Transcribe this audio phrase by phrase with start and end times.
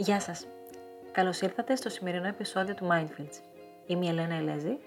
[0.00, 0.46] Γεια σας.
[1.12, 3.40] Καλώς ήρθατε στο σημερινό επεισόδιο του Mindfields.
[3.86, 4.78] Είμαι η Ελένα Ελέζη,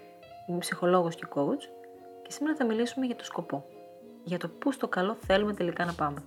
[0.46, 1.62] είμαι ψυχολόγος και coach
[2.22, 3.64] και σήμερα θα μιλήσουμε για το σκοπό.
[4.24, 6.22] Για το πού στο καλό θέλουμε τελικά να πάμε.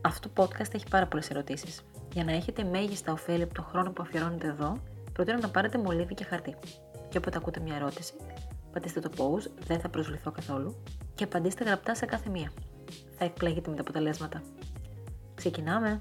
[0.00, 1.84] Αυτό το podcast έχει πάρα πολλές ερωτήσεις.
[2.12, 4.82] Για να έχετε μέγιστα ωφέλη από το χρόνο που αφιερώνετε εδώ,
[5.12, 6.56] προτείνω να πάρετε μολύβι και χαρτί.
[7.08, 8.14] Και όποτε ακούτε μια ερώτηση,
[8.72, 10.82] πατήστε το pause, δεν θα προσβληθώ καθόλου
[11.14, 12.52] και απαντήστε γραπτά σε κάθε μία.
[13.18, 14.42] Θα εκπλαγείτε με τα αποτελέσματα.
[15.34, 16.00] Ξεκινάμε!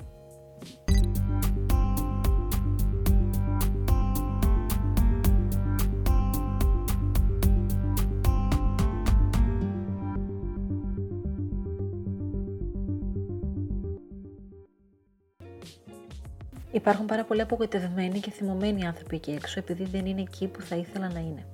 [16.80, 20.76] Υπάρχουν πάρα πολλοί απογοητευμένοι και θυμωμένοι άνθρωποι εκεί έξω επειδή δεν είναι εκεί που θα
[20.76, 21.46] ήθελα να είναι.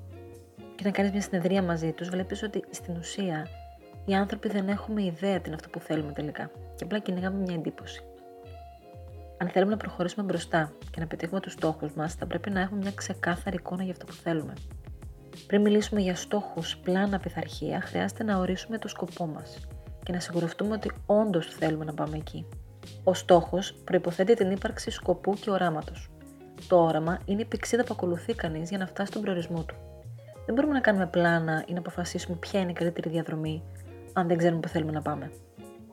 [0.76, 3.48] Και να κάνεις μια συνεδρία μαζί τους, βλέπεις ότι στην ουσία
[4.06, 6.52] οι άνθρωποι δεν έχουμε ιδέα τι είναι αυτό που θέλουμε τελικά.
[6.76, 8.04] Και απλά κυνηγάμε μια εντύπωση.
[9.38, 12.80] Αν θέλουμε να προχωρήσουμε μπροστά και να πετύχουμε τους στόχους μας, θα πρέπει να έχουμε
[12.80, 14.54] μια ξεκάθαρη εικόνα για αυτό που θέλουμε.
[15.48, 19.68] Πριν μιλήσουμε για στόχους, πλάνα, πειθαρχία, χρειάζεται να ορίσουμε το σκοπό μας
[20.04, 22.46] και να σιγουρευτούμε ότι όντως θέλουμε να πάμε εκεί.
[23.04, 26.10] Ο στόχος προποθέτει την ύπαρξη σκοπού και οράματος.
[26.68, 29.76] Το όραμα είναι η πηξίδα που ακολουθεί κανείς για να φτάσει στον προορισμό του.
[30.46, 33.64] Δεν μπορούμε να κάνουμε πλάνα ή να αποφασίσουμε ποια είναι η καλύτερη διαδρομή,
[34.14, 35.32] αν δεν ξέρουμε που θέλουμε να πάμε.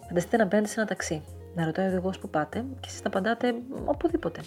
[0.06, 1.22] Φανταστείτε να μπαίνετε σε ένα ταξί,
[1.54, 3.54] να ρωτάει ο οδηγός που πάτε και εσείς να απαντάτε
[3.84, 4.40] οπουδήποτε.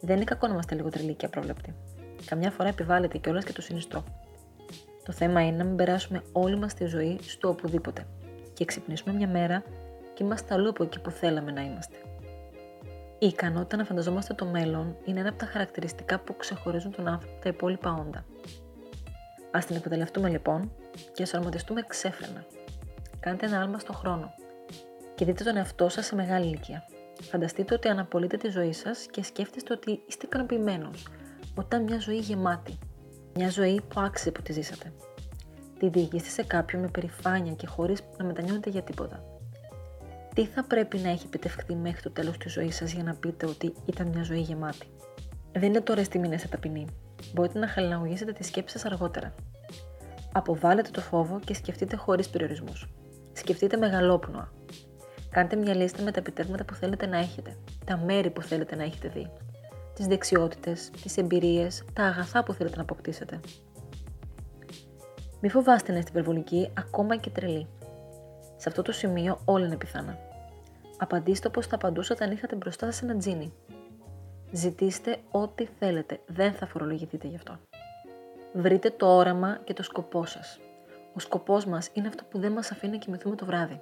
[0.00, 1.74] Δεν είναι κακό να είμαστε λίγο τρελοί και απρόβλεπτοι.
[2.24, 4.04] Καμιά φορά επιβάλλεται κιόλας και το συνιστώ.
[5.04, 8.06] Το θέμα είναι να μην περάσουμε όλη μας τη ζωή στο οπουδήποτε
[8.52, 9.62] και ξυπνήσουμε μια μέρα
[10.16, 11.96] και είμαστε αλλού από εκεί που θέλαμε να είμαστε.
[13.18, 17.32] Η ικανότητα να φανταζόμαστε το μέλλον είναι ένα από τα χαρακτηριστικά που ξεχωρίζουν τον άνθρωπο
[17.32, 18.24] από τα υπόλοιπα όντα.
[19.50, 20.72] Α την εκμεταλλευτούμε λοιπόν
[21.12, 22.44] και ας αρμοδιστούμε ξέφρενα.
[23.20, 24.34] Κάντε ένα άλμα στο χρόνο
[25.14, 26.84] και δείτε τον εαυτό σας σε μεγάλη ηλικία.
[27.22, 31.06] Φανταστείτε ότι αναπολύτε τη ζωή σας και σκέφτεστε ότι είστε ικανοποιημένος,
[31.54, 32.78] ότι ήταν μια ζωή γεμάτη.
[33.34, 34.92] Μια ζωή που άξιζε που τη ζήσατε.
[35.78, 39.35] Τη διηγήστε σε κάποιον με περηφάνεια και χωρίς να μετανιώνετε για τίποτα
[40.36, 43.46] τι θα πρέπει να έχει επιτευχθεί μέχρι το τέλος της ζωής σας για να πείτε
[43.46, 44.86] ότι ήταν μια ζωή γεμάτη;
[45.52, 46.86] Δεν είναι τώρα στιγμή να είστε ταπεινοί.
[47.34, 49.34] Μπορείτε να χαλιναγωγήσετε τις σκέψεις σας αργότερα.
[50.32, 52.88] Αποβάλλετε το φόβο και σκεφτείτε χωρίς περιορισμούς.
[53.32, 54.52] Σκεφτείτε μεγαλόπνοα.
[55.30, 58.82] Κάντε μια λίστα με τα επιτεύγματα που θέλετε να έχετε, τα μέρη που θέλετε να
[58.82, 59.30] έχετε δει,
[59.94, 63.40] τις δεξιότητες, τις εμπειρίες, τα αγαθά που θέλετε να αποκτήσετε.
[65.40, 67.66] Μη φοβάστε να είστε υπερβολικοί, ακόμα και τρελοί.
[68.56, 70.25] Σε αυτό το σημείο όλα είναι πιθανά.
[70.98, 73.52] Απαντήστε όπως θα απαντούσατε αν είχατε μπροστά σας ένα τζίνι.
[74.50, 77.58] Ζητήστε ό,τι θέλετε, δεν θα φορολογηθείτε γι' αυτό.
[78.52, 80.60] Βρείτε το όραμα και το σκοπό σας.
[81.14, 83.80] Ο σκοπός μας είναι αυτό που δεν μας αφήνει να κοιμηθούμε το βράδυ.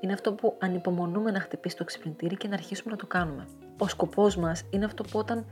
[0.00, 3.46] Είναι αυτό που ανυπομονούμε να χτυπήσει το ξυπνητήρι και να αρχίσουμε να το κάνουμε.
[3.78, 5.44] Ο σκοπός μας είναι αυτό που όταν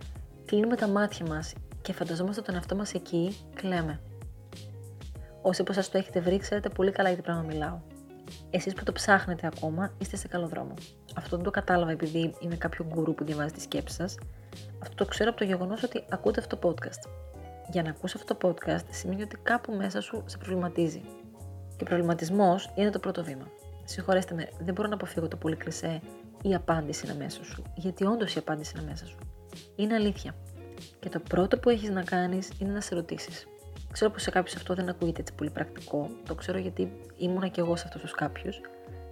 [0.45, 4.01] κλείνουμε τα μάτια μας και φανταζόμαστε τον εαυτό μας εκεί, κλαίμε.
[5.43, 7.79] Όσοι από εσάς το έχετε βρει, ξέρετε πολύ καλά για τι πράγμα μιλάω.
[8.51, 10.75] Εσείς που το ψάχνετε ακόμα, είστε σε καλό δρόμο.
[11.17, 14.15] Αυτό δεν το κατάλαβα επειδή είμαι κάποιο γκουρού που διαβάζει τη σκέψη σας.
[14.79, 17.11] Αυτό το ξέρω από το γεγονός ότι ακούτε αυτό το podcast.
[17.71, 21.01] Για να ακούσει αυτό το podcast σημαίνει ότι κάπου μέσα σου σε προβληματίζει.
[21.77, 23.51] Και ο προβληματισμός είναι το πρώτο βήμα.
[23.85, 26.01] Συγχωρέστε με, δεν μπορώ να αποφύγω το πολύ κλεισέ
[26.43, 27.63] η απάντηση είναι μέσα σου.
[27.75, 29.19] Γιατί όντως η απάντηση είναι μέσα σου.
[29.77, 30.35] Είναι αλήθεια.
[31.01, 33.47] Και το πρώτο που έχεις να κάνεις είναι να σε ρωτήσεις
[33.93, 36.11] Ξέρω πως σε κάποιους αυτό δεν ακούγεται έτσι πολύ πρακτικό.
[36.27, 38.61] Το ξέρω γιατί ήμουνα και εγώ σε αυτούς τους κάποιους.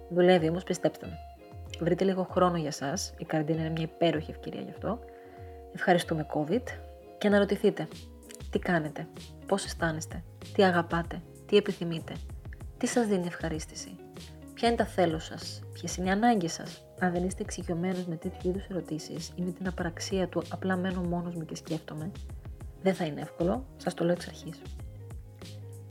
[0.09, 1.17] Δουλεύει όμως, πιστέψτε με.
[1.79, 2.93] Βρείτε λίγο χρόνο για εσά.
[3.17, 4.99] Η καραντίνα είναι μια υπέροχη ευκαιρία γι' αυτό.
[5.73, 6.63] Ευχαριστούμε COVID.
[7.17, 7.87] Και αναρωτηθείτε
[8.49, 9.07] τι κάνετε,
[9.45, 10.23] πώς αισθάνεστε,
[10.53, 12.13] τι αγαπάτε, τι επιθυμείτε,
[12.77, 13.95] τι σας δίνει ευχαρίστηση,
[14.53, 16.85] ποια είναι τα θέλω σας, ποιες είναι οι ανάγκες σας.
[16.99, 21.01] Αν δεν είστε εξοικειωμένος με τέτοιου είδους ερωτήσεις ή με την απαραξία του απλά μένω
[21.01, 22.11] μόνος μου και σκέφτομαι,
[22.81, 24.61] δεν θα είναι εύκολο, σας το λέω εξ αρχής.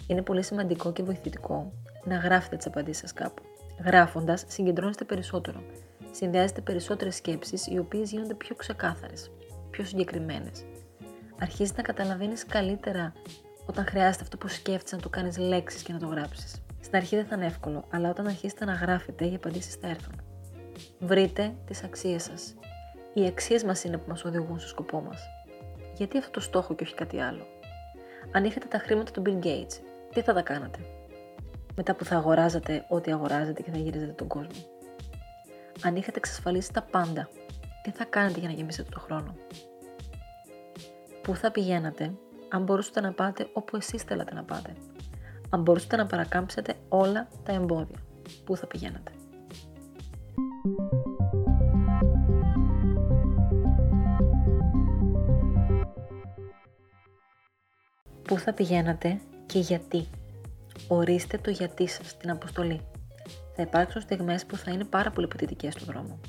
[0.07, 1.73] Είναι πολύ σημαντικό και βοηθητικό
[2.05, 3.43] να γράφετε τις απαντήσεις σας κάπου.
[3.85, 5.63] Γράφοντας, συγκεντρώνεστε περισσότερο.
[6.11, 9.31] Συνδυάζετε περισσότερες σκέψεις, οι οποίες γίνονται πιο ξεκάθαρες,
[9.71, 10.65] πιο συγκεκριμένες.
[11.41, 13.13] Αρχίζει να καταλαβαίνεις καλύτερα
[13.67, 16.63] όταν χρειάζεται αυτό που σκέφτεσαι να το κάνεις λέξεις και να το γράψεις.
[16.81, 20.21] Στην αρχή δεν θα είναι εύκολο, αλλά όταν αρχίσετε να γράφετε, οι απαντήσεις θα έρθουν.
[20.99, 22.55] Βρείτε τις αξίες σας.
[23.15, 25.29] Οι αξίες μας είναι που μας οδηγούν στο σκοπό μας
[25.97, 27.47] γιατί αυτό το στόχο και όχι κάτι άλλο.
[28.33, 29.81] Αν είχατε τα χρήματα του Bill Gates,
[30.13, 30.79] τι θα τα κάνατε;
[31.77, 34.51] Μετά που θα αγοράζατε ό,τι αγοράζετε και θα γυρίζετε τον κόσμο.
[35.85, 37.29] Αν είχατε εξασφαλίσει τα πάντα,
[37.83, 39.35] τι θα κάνετε για να γεμίσετε το χρόνο;
[41.23, 42.13] Πού θα πηγαίνατε
[42.49, 44.73] αν μπορούσατε να πάτε όπου εσείς θέλατε να πάτε;
[45.51, 47.99] Αν μπορούσατε να παρακάμψετε όλα τα εμπόδια.
[48.45, 49.13] Πού θα πηγαίνατε;
[58.27, 60.07] Πού θα πηγαίνατε και γιατί.
[60.89, 62.81] Ορίστε το γιατί σας, την αποστολή.
[63.57, 66.21] Θα υπάρξουν στιγμές που θα είναι πάρα πολύ ποτητικές στο δρόμο.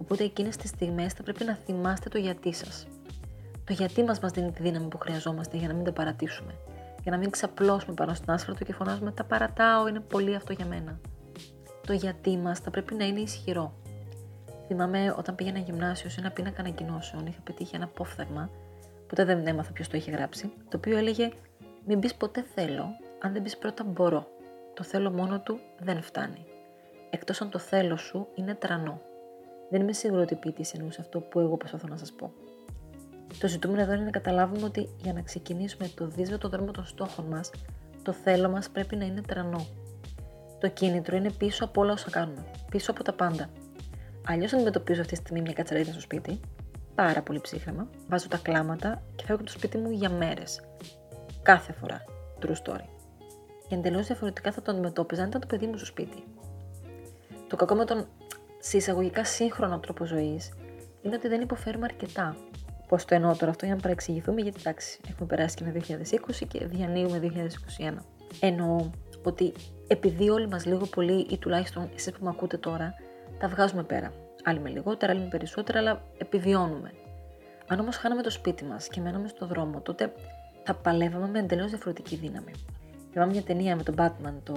[0.00, 2.86] Οπότε εκείνες τις στιγμές θα πρέπει να θυμάστε το γιατί σας.
[3.64, 6.54] Το γιατί μας μας δίνει τη δύναμη που χρειαζόμαστε για να μην τα παρατήσουμε.
[7.02, 10.66] Για να μην ξαπλώσουμε πάνω στην άσφαλτο και φωνάζουμε τα παρατάω, είναι πολύ αυτό για
[10.66, 11.00] μένα.
[11.86, 13.74] Το γιατί μας θα πρέπει να είναι ισχυρό.
[14.66, 18.50] Θυμάμαι όταν πήγαινα γυμνάσιο σε ένα πίνακα ανακοινώσεων, είχα πετύχει ένα απόφθαγμα,
[19.06, 21.30] ποτέ δεν έμαθα ποιος το είχε γράψει, το οποίο έλεγε
[21.88, 22.86] Μην πεις ποτέ θέλω,
[23.20, 24.26] αν δεν πεις πρώτα μπορώ.
[24.74, 26.44] Το θέλω μόνο του δεν φτάνει.
[27.10, 29.00] Εκτός αν το θέλω σου είναι τρανό.
[29.70, 32.32] Δεν είμαι σίγουρη ότι ποιητής εννοούσε αυτό που εγώ προσπαθώ να σας πω.
[33.40, 37.24] Το ζητούμενο εδώ είναι να καταλάβουμε ότι για να ξεκινήσουμε το δύσβατο δρόμο των στόχων
[37.24, 37.50] μας,
[38.02, 39.66] το θέλω μας πρέπει να είναι τρανό.
[40.60, 43.50] Το κίνητρο είναι πίσω από όλα όσα κάνουμε, πίσω από τα πάντα.
[44.26, 46.40] Αλλιώς αντιμετωπίζω αυτή τη στιγμή μια κατσαρίδα στο σπίτι,
[46.96, 50.60] πάρα πολύ ψύχρεμα, βάζω τα κλάματα και φεύγω από το σπίτι μου για μέρες.
[51.42, 52.04] Κάθε φορά.
[52.40, 52.88] True story.
[53.68, 56.24] Και εντελώς διαφορετικά θα το αντιμετώπιζα αν ήταν το παιδί μου στο σπίτι.
[57.48, 58.06] Το κακό με τον
[58.58, 60.52] συσσαγωγικά σύγχρονο τρόπο ζωής
[61.02, 62.36] είναι ότι δεν υποφέρουμε αρκετά.
[62.88, 66.46] Πώς το εννοώ τώρα αυτό για να παρεξηγηθούμε, γιατί εντάξει, έχουμε περάσει και με 2020
[66.48, 67.94] και διανύουμε 2021.
[68.40, 68.90] Εννοώ
[69.22, 69.52] ότι
[69.86, 72.94] επειδή όλοι μας λίγο πολύ, ή τουλάχιστον εσείς που με ακούτε τώρα,
[73.38, 74.12] τα βγάζουμε πέρα.
[74.48, 76.92] Άλλοι με λιγότερα, άλλοι με περισσότερα, αλλά επιβιώνουμε.
[77.66, 80.12] Αν όμως χάναμε το σπίτι μας και μέναμε στο δρόμο, τότε
[80.62, 82.52] θα παλεύαμε με εντελώς διαφορετική δύναμη.
[83.12, 84.54] Θυμάμαι μια ταινία με τον Batman, το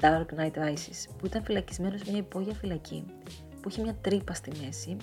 [0.00, 3.04] Dark Knight Rises, που ήταν φυλακισμένος σε μια υπόγεια φυλακή,
[3.60, 4.96] που είχε μια τρύπα στη μέση,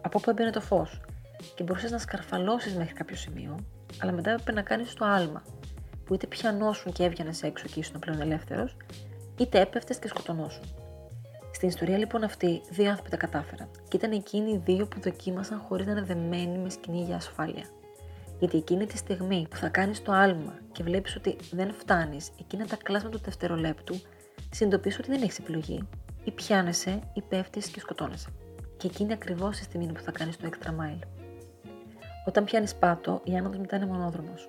[0.00, 1.00] από όπου έμπαινε το φως.
[1.54, 3.56] Και μπορούσες να σκαρφαλώσεις μέχρι κάποιο σημείο,
[4.02, 5.42] αλλά μετά έπρεπε να κάνεις το άλμα,
[6.04, 8.76] που είτε πιανόσουν και έβγαινες έξω και ήσουν πλέον ελεύθερος,
[9.36, 10.64] είτε έπεφτες και σκοτωνόσουν.
[11.60, 15.58] Στην ιστορία λοιπόν αυτή, δύο άνθρωποι τα κατάφεραν και ήταν εκείνοι οι δύο που δοκίμασαν
[15.58, 17.64] χωρίς να είναι δεμένοι με σκηνή για ασφάλεια.
[18.38, 22.66] Γιατί εκείνη τη στιγμή που θα κάνεις το άλμα και βλέπεις ότι δεν φτάνεις, εκείνα
[22.66, 23.94] τα κλάσματα του δευτερολέπτου,
[24.50, 25.88] συνειδητοποιείς ότι δεν έχεις επιλογή.
[26.24, 28.28] Ή πιάνεσαι, ή πέφτεις και σκοτώνεσαι.
[28.76, 31.02] Και εκείνη ακριβώς η στιγμή που θα κάνεις το extra mile.
[32.26, 34.48] Όταν πιάνεις πάτο, η άνοδος μετά είναι μονόδρομος.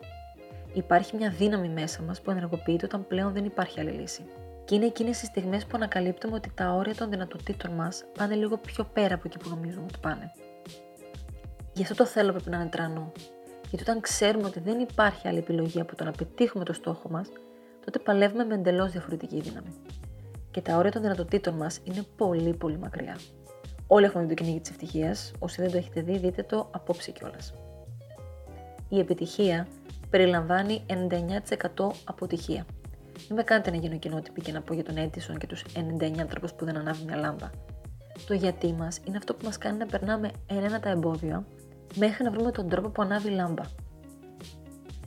[0.73, 4.23] Υπάρχει μια δύναμη μέσα μας που ενεργοποιείται όταν πλέον δεν υπάρχει άλλη λύση.
[4.71, 8.57] Και είναι εκείνες οι στιγμές που ανακαλύπτουμε ότι τα όρια των δυνατοτήτων μας πάνε λίγο
[8.57, 10.31] πιο πέρα από εκεί που νομίζουμε ότι πάνε.
[11.73, 13.11] Γι' αυτό το θέλω πρέπει να είναι τρανό.
[13.69, 17.27] Γιατί όταν ξέρουμε ότι δεν υπάρχει άλλη επιλογή από το να πετύχουμε το στόχο μας,
[17.85, 19.73] τότε παλεύουμε με εντελώς διαφορετική δύναμη.
[20.51, 23.17] Και τα όρια των δυνατοτήτων μας είναι πολύ πολύ μακριά.
[23.87, 25.31] Όλοι έχουμε δει το κυνήγι της ευτυχίας.
[25.39, 27.53] Όσοι δεν το έχετε δει, δείτε το απόψε κιόλας.
[28.89, 29.67] Η επιτυχία
[30.09, 32.65] περιλαμβάνει 99% αποτυχία.
[33.29, 36.19] Μην με κάνετε να γίνω κοινότυπη και να πω για τον Έντισον και τους 99
[36.19, 37.49] ανθρώπου που δεν ανάβει μια λάμπα.
[38.27, 41.45] Το γιατί μας είναι αυτό που μας κάνει να περνάμε ένα τα εμπόδια
[41.95, 43.63] μέχρι να βρούμε τον τρόπο που ανάβει η λάμπα.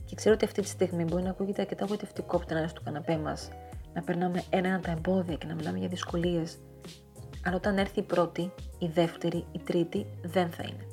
[0.05, 2.83] Και ξέρω ότι αυτή τη στιγμή μπορεί να ακούγεται αρκετά γοητευτικό από την άκρη του
[2.83, 3.49] καναπέ μας,
[3.93, 6.57] να περνάμε ένα τα εμπόδια και να μιλάμε για δυσκολίες.
[7.45, 10.85] Αλλά όταν έρθει η πρώτη, η δεύτερη, η τρίτη, δεν θα είναι.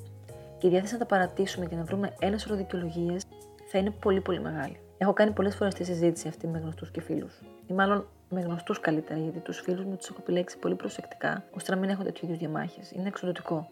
[0.58, 3.22] Και η διάθεση να τα παρατήσουμε και να βρούμε ένα σωρό δικαιολογίες
[3.70, 4.76] θα είναι πολύ πολύ μεγάλη.
[5.02, 7.40] Έχω κάνει πολλές φορές τη συζήτηση αυτή με γνωστούς και φίλους.
[7.66, 11.75] Ή μάλλον με γνωστούς καλύτερα, γιατί τους φίλους μου τους έχω επιλέξει πολύ προσεκτικά, ώστε
[11.75, 12.90] να μην έχω τέτοιου είδους διαμάχες.
[12.90, 13.69] Είναι εξοδοτικό.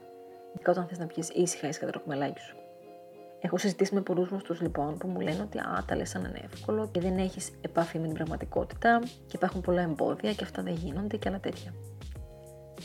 [0.55, 2.57] Ειδικά όταν θες να πιεις ήσυχα ήσυχα το ροκμελάκι σου.
[3.41, 6.41] Έχω συζητήσει με πολλούς γνωστούς λοιπόν που μου λένε ότι α, τα λες σαν είναι
[6.53, 10.75] εύκολο και δεν έχεις επαφή με την πραγματικότητα και υπάρχουν πολλά εμπόδια και αυτά δεν
[10.75, 11.75] γίνονται και άλλα τέτοια.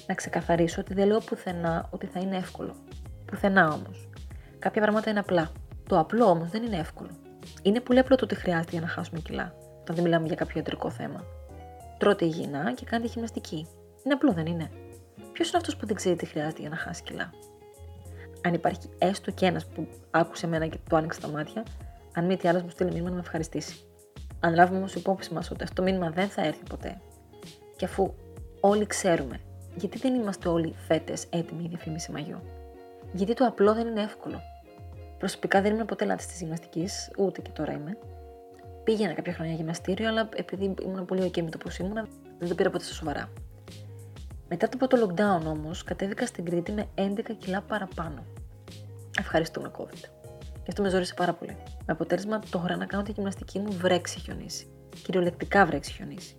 [0.08, 2.76] Να ξεκαθαρίσω ότι δεν λέω πουθενά ότι θα είναι εύκολο.
[3.26, 4.10] Πουθενά όμως.
[4.60, 5.52] Κάποια πράγματα είναι απλά.
[5.88, 7.10] Το απλό όμως δεν είναι εύκολο.
[7.66, 10.58] Είναι πολύ απλό το ότι χρειάζεται για να χάσουμε κιλά, όταν δεν μιλάμε για κάποιο
[10.58, 11.24] ιατρικό θέμα.
[11.98, 13.68] Τρώτε υγιεινά και κάντε γυμναστική.
[14.04, 14.70] Είναι απλό, δεν είναι;
[15.32, 17.34] Ποιος είναι αυτός που δεν ξέρει τι χρειάζεται για να χάσει κιλά;
[18.46, 21.64] Αν υπάρχει έστω και ένας που άκουσε εμένα και το άνοιξε τα μάτια,
[22.16, 23.86] αν μη τι άλλο μου στείλει μήνυμα να με ευχαριστήσει.
[24.40, 27.02] Αν λάβουμε όμως υπόψη μας ότι αυτό το μήνυμα δεν θα έρθει ποτέ,
[27.76, 28.14] και αφού
[28.60, 29.40] όλοι ξέρουμε,
[29.76, 32.40] γιατί δεν είμαστε όλοι φέτες έτοιμοι για διαφήμιση μαγιού;
[33.14, 34.42] Γιατί το απλό δεν είναι εύκολο;
[35.18, 37.98] Προσωπικά δεν ήμουν ποτέ λάτης της γυμναστικής, ούτε και τώρα είμαι.
[38.84, 42.08] Πήγαινα κάποια χρόνια γυμναστήριο, αλλά επειδή ήμουν πολύ ok με το πώς ήμουν,
[42.40, 43.30] δεν το πήρα ποτέ στα σοβαρά.
[44.50, 48.24] Μετά το πρώτο lockdown όμως, κατέβηκα στην Κρήτη με 11 κιλά παραπάνω.
[49.20, 50.10] Ευχαριστούμε COVID.
[50.54, 51.58] Και αυτό με ζόρισε πάρα πολύ.
[51.70, 54.68] Με αποτέλεσμα τώρα να κάνω τη γυμναστική μου βρέξει χιονίσει.
[55.04, 56.36] Κυριολεκτικά βρέξει χιονίσει.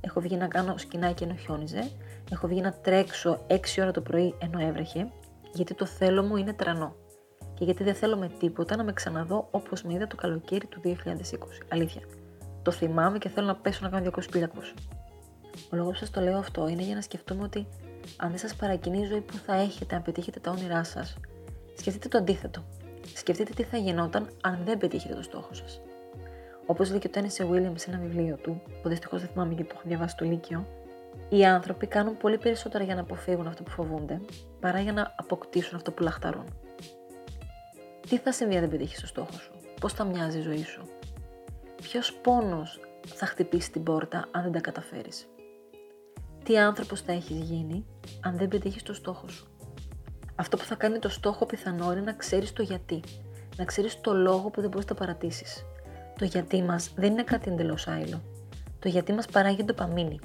[0.00, 1.90] Έχω βγει να κάνω σκηνάκι ενώ χιόνιζε.
[2.32, 5.08] Έχω βγει να τρέξω 6 ώρα το πρωί ενώ έβρεχε.
[5.52, 6.96] Γιατί το θέλω μου είναι τρανό
[7.58, 10.80] και γιατί δεν θέλω με τίποτα να με ξαναδώ όπως με είδα το καλοκαίρι του
[10.84, 10.92] 2020.
[11.68, 12.02] Αλήθεια.
[12.62, 14.40] Το θυμάμαι και θέλω να πέσω να κάνω 200
[15.70, 17.66] Ο λόγος που σας το λέω αυτό είναι για να σκεφτούμε ότι
[18.16, 21.16] αν δεν σας παρακινεί η ζωή που θα έχετε αν πετύχετε τα όνειρά σας,
[21.76, 22.64] σκεφτείτε το αντίθετο.
[23.14, 25.80] Σκεφτείτε τι θα γινόταν αν δεν πετύχετε το στόχο σας.
[26.66, 29.68] Όπως λέει και ο Τένισι Williams σε ένα βιβλίο του, που δυστυχώς δεν θυμάμαι γιατί
[29.68, 30.66] το έχω διαβάσει στο Λύκειο,
[31.28, 34.20] οι άνθρωποι κάνουν πολύ περισσότερα για να αποφύγουν αυτό που φοβούνται,
[34.60, 36.44] παρά για να αποκτήσουν αυτό που λαχταρούν.
[38.08, 40.82] Τι θα συμβεί αν δεν πετύχεις το στόχο σου, πώς θα μοιάζει η ζωή σου,
[41.82, 45.26] ποιος πόνος θα χτυπήσει την πόρτα αν δεν τα καταφέρεις;
[46.44, 47.86] Τι άνθρωπος θα έχεις γίνει
[48.20, 49.46] αν δεν πετύχεις το στόχο σου;
[50.34, 53.00] Αυτό που θα κάνει το στόχο πιθανό είναι να ξέρεις το γιατί.
[53.56, 55.64] Να ξέρεις το λόγο που δεν μπορείς να παρατήσεις.
[56.18, 58.22] Το γιατί μας δεν είναι κάτι εντελώς άειλο.
[58.78, 60.20] Το γιατί μας παράγει ντοπαμίνη.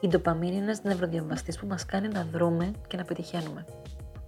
[0.00, 3.64] Η ντοπαμίνη είναι ένας νευροδιαβαστής που μας κάνει να δρούμε και να πετυχαίνουμε.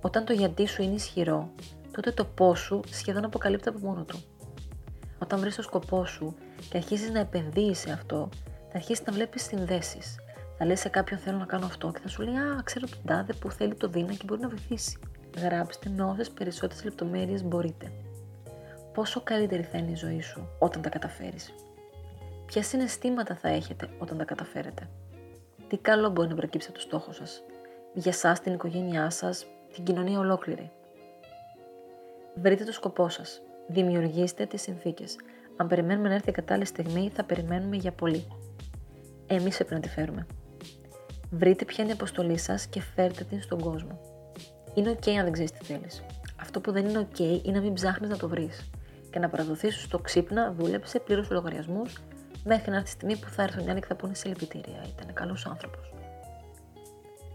[0.00, 1.50] Όταν το γιατί σου είναι ισχυρό,
[1.96, 4.22] τότε το πώς σου σχεδόν αποκαλύπτει από μόνο του.
[5.18, 6.36] Όταν βρεις το σκοπό σου
[6.70, 8.28] και αρχίζεις να επενδύεις σε αυτό,
[8.68, 10.16] θα αρχίσεις να βλέπεις συνδέσεις.
[10.58, 12.98] Θα λες σε κάποιον θέλω να κάνω αυτό και θα σου λέει Α, ξέρω τον
[13.04, 14.98] τάδε που θέλει το δίνα και μπορεί να βοηθήσει.
[15.36, 17.92] Γράψτε με όσε περισσότερες λεπτομέρειες μπορείτε.
[18.94, 21.54] Πόσο καλύτερη θα είναι η ζωή σου όταν τα καταφέρεις;
[22.46, 24.88] Ποια συναισθήματα θα έχετε όταν τα καταφέρετε;
[25.68, 27.42] Τι καλό μπορεί να προκύψει από το στόχο σας;
[27.94, 30.70] Για εσάς, την οικογένειά σας, την κοινωνία ολόκληρη;
[32.40, 33.42] Βρείτε το σκοπό σας.
[33.68, 35.16] Δημιουργήστε τις συνθήκες.
[35.56, 38.26] Αν περιμένουμε να έρθει η κατάλληλη στιγμή, θα περιμένουμε για πολύ.
[39.26, 40.26] Εμείς πρέπει να τη φέρουμε.
[41.30, 44.00] Βρείτε ποια είναι η αποστολή σας και φέρτε την στον κόσμο.
[44.74, 46.04] Είναι OK αν δεν ξέρεις τι θέλεις.
[46.40, 48.70] Αυτό που δεν είναι OK είναι να μην ψάχνεις να το βρεις
[49.10, 52.02] και να παραδοθείς στο ξύπνα, δούλεψε, πλήρωσε λογαριασμούς,
[52.44, 54.86] μέχρι να έρθει η στιγμή που θα έρθουν οι άλλοι και θα πούνε σε λυπητήρια.
[54.96, 55.92] Ήταν καλός άνθρωπος.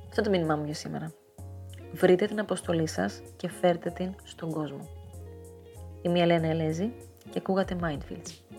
[0.09, 1.13] Αυτό το μήνυμά μου για σήμερα.
[1.93, 4.89] Βρείτε την αποστολή σας και φέρτε την στον κόσμο.
[6.01, 6.91] Είμαι η Ελένα Ελέζη
[7.29, 8.50] και ακούγατε Mindfields.